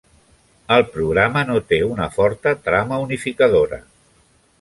El 0.77 0.85
programa 0.93 1.43
no 1.49 1.61
té 1.73 1.79
una 1.89 2.07
forta 2.15 2.53
trama 2.69 2.99
unificadora. 3.05 3.79